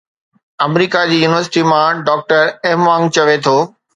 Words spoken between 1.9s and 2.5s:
doctor